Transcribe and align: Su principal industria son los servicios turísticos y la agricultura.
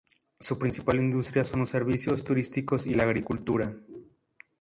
Su 0.39 0.57
principal 0.57 0.97
industria 0.99 1.43
son 1.43 1.59
los 1.59 1.69
servicios 1.69 2.23
turísticos 2.23 2.87
y 2.87 2.95
la 2.95 3.03
agricultura. 3.03 3.75